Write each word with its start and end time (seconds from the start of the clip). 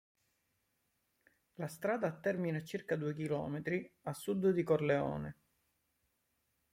La 1.59 1.67
strada 1.67 2.07
ha 2.07 2.11
termine 2.19 2.57
a 2.57 2.63
circa 2.63 2.95
due 2.95 3.13
chilometri 3.13 3.87
a 4.05 4.13
sud 4.13 4.49
di 4.49 4.63
Corleone. 4.63 5.37